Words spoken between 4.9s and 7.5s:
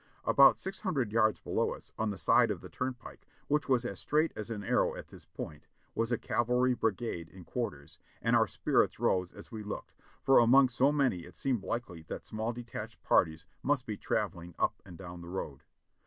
at this point, was a cavalry brigade in